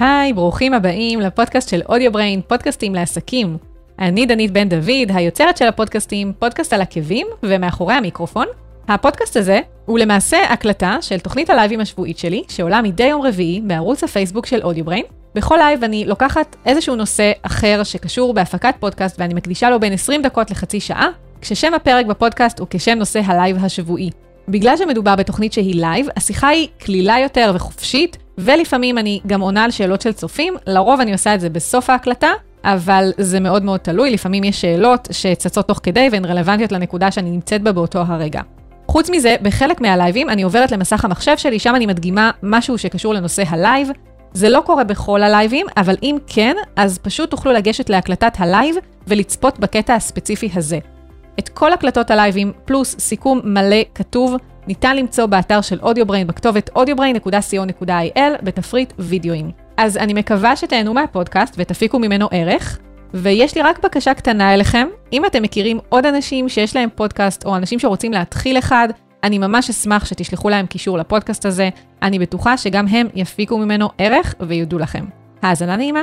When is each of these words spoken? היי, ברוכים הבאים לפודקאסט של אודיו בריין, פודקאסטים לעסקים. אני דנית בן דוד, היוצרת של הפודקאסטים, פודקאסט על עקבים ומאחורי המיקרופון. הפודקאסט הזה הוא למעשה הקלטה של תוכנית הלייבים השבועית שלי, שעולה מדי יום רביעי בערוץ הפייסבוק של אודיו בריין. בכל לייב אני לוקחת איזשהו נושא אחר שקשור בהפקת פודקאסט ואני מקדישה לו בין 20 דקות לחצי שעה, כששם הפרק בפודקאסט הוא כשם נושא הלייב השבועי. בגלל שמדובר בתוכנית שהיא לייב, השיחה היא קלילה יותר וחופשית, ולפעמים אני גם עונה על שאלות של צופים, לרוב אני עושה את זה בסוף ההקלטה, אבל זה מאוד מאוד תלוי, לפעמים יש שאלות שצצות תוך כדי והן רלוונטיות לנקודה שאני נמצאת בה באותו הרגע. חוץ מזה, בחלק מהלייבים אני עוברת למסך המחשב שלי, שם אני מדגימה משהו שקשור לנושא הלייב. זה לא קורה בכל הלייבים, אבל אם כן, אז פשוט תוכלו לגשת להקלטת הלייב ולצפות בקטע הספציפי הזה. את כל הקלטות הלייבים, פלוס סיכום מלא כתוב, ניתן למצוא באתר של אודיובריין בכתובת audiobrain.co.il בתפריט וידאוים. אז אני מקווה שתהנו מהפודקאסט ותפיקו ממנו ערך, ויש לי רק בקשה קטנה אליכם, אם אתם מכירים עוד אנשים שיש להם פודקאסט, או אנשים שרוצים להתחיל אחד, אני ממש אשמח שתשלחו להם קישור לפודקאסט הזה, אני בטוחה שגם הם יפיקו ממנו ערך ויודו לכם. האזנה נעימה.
היי, 0.00 0.32
ברוכים 0.32 0.74
הבאים 0.74 1.20
לפודקאסט 1.20 1.68
של 1.68 1.82
אודיו 1.88 2.12
בריין, 2.12 2.40
פודקאסטים 2.48 2.94
לעסקים. 2.94 3.56
אני 3.98 4.26
דנית 4.26 4.50
בן 4.50 4.68
דוד, 4.68 5.08
היוצרת 5.14 5.56
של 5.56 5.66
הפודקאסטים, 5.66 6.32
פודקאסט 6.38 6.72
על 6.72 6.80
עקבים 6.80 7.26
ומאחורי 7.42 7.94
המיקרופון. 7.94 8.46
הפודקאסט 8.88 9.36
הזה 9.36 9.60
הוא 9.86 9.98
למעשה 9.98 10.36
הקלטה 10.50 10.96
של 11.00 11.18
תוכנית 11.18 11.50
הלייבים 11.50 11.80
השבועית 11.80 12.18
שלי, 12.18 12.42
שעולה 12.48 12.82
מדי 12.82 13.06
יום 13.06 13.22
רביעי 13.22 13.60
בערוץ 13.60 14.04
הפייסבוק 14.04 14.46
של 14.46 14.62
אודיו 14.62 14.84
בריין. 14.84 15.04
בכל 15.34 15.56
לייב 15.56 15.84
אני 15.84 16.04
לוקחת 16.06 16.56
איזשהו 16.66 16.96
נושא 16.96 17.32
אחר 17.42 17.82
שקשור 17.82 18.34
בהפקת 18.34 18.74
פודקאסט 18.80 19.20
ואני 19.20 19.34
מקדישה 19.34 19.70
לו 19.70 19.80
בין 19.80 19.92
20 19.92 20.22
דקות 20.22 20.50
לחצי 20.50 20.80
שעה, 20.80 21.08
כששם 21.40 21.74
הפרק 21.74 22.06
בפודקאסט 22.06 22.58
הוא 22.58 22.66
כשם 22.70 22.98
נושא 22.98 23.20
הלייב 23.24 23.64
השבועי. 23.64 24.10
בגלל 24.48 24.76
שמדובר 24.76 25.16
בתוכנית 25.16 25.52
שהיא 25.52 25.74
לייב, 25.80 26.06
השיחה 26.16 26.48
היא 26.48 26.68
קלילה 26.78 27.18
יותר 27.22 27.52
וחופשית, 27.54 28.16
ולפעמים 28.38 28.98
אני 28.98 29.20
גם 29.26 29.40
עונה 29.40 29.64
על 29.64 29.70
שאלות 29.70 30.00
של 30.00 30.12
צופים, 30.12 30.54
לרוב 30.66 31.00
אני 31.00 31.12
עושה 31.12 31.34
את 31.34 31.40
זה 31.40 31.50
בסוף 31.50 31.90
ההקלטה, 31.90 32.28
אבל 32.64 33.12
זה 33.18 33.40
מאוד 33.40 33.64
מאוד 33.64 33.80
תלוי, 33.80 34.10
לפעמים 34.10 34.44
יש 34.44 34.60
שאלות 34.60 35.08
שצצות 35.10 35.68
תוך 35.68 35.80
כדי 35.82 36.08
והן 36.12 36.24
רלוונטיות 36.24 36.72
לנקודה 36.72 37.10
שאני 37.10 37.30
נמצאת 37.30 37.62
בה 37.62 37.72
באותו 37.72 37.98
הרגע. 38.06 38.40
חוץ 38.88 39.10
מזה, 39.10 39.36
בחלק 39.42 39.80
מהלייבים 39.80 40.30
אני 40.30 40.42
עוברת 40.42 40.72
למסך 40.72 41.04
המחשב 41.04 41.36
שלי, 41.36 41.58
שם 41.58 41.74
אני 41.74 41.86
מדגימה 41.86 42.30
משהו 42.42 42.78
שקשור 42.78 43.14
לנושא 43.14 43.42
הלייב. 43.46 43.88
זה 44.32 44.48
לא 44.48 44.62
קורה 44.66 44.84
בכל 44.84 45.22
הלייבים, 45.22 45.66
אבל 45.76 45.96
אם 46.02 46.16
כן, 46.26 46.56
אז 46.76 46.98
פשוט 46.98 47.30
תוכלו 47.30 47.52
לגשת 47.52 47.90
להקלטת 47.90 48.32
הלייב 48.38 48.76
ולצפות 49.06 49.58
בקטע 49.58 49.94
הספציפי 49.94 50.50
הזה. 50.54 50.78
את 51.38 51.48
כל 51.48 51.72
הקלטות 51.72 52.10
הלייבים, 52.10 52.52
פלוס 52.64 52.96
סיכום 52.98 53.40
מלא 53.44 53.82
כתוב, 53.94 54.36
ניתן 54.66 54.96
למצוא 54.96 55.26
באתר 55.26 55.60
של 55.60 55.78
אודיובריין 55.82 56.26
בכתובת 56.26 56.70
audiobrain.co.il 56.76 58.42
בתפריט 58.42 58.92
וידאוים. 58.98 59.50
אז 59.76 59.96
אני 59.96 60.14
מקווה 60.14 60.56
שתהנו 60.56 60.94
מהפודקאסט 60.94 61.54
ותפיקו 61.58 61.98
ממנו 61.98 62.28
ערך, 62.30 62.78
ויש 63.14 63.54
לי 63.54 63.62
רק 63.62 63.84
בקשה 63.84 64.14
קטנה 64.14 64.54
אליכם, 64.54 64.88
אם 65.12 65.26
אתם 65.26 65.42
מכירים 65.42 65.78
עוד 65.88 66.06
אנשים 66.06 66.48
שיש 66.48 66.76
להם 66.76 66.88
פודקאסט, 66.94 67.46
או 67.46 67.56
אנשים 67.56 67.78
שרוצים 67.78 68.12
להתחיל 68.12 68.58
אחד, 68.58 68.88
אני 69.24 69.38
ממש 69.38 69.70
אשמח 69.70 70.04
שתשלחו 70.04 70.48
להם 70.48 70.66
קישור 70.66 70.98
לפודקאסט 70.98 71.46
הזה, 71.46 71.68
אני 72.02 72.18
בטוחה 72.18 72.56
שגם 72.56 72.88
הם 72.88 73.06
יפיקו 73.14 73.58
ממנו 73.58 73.88
ערך 73.98 74.34
ויודו 74.40 74.78
לכם. 74.78 75.04
האזנה 75.42 75.76
נעימה. 75.76 76.02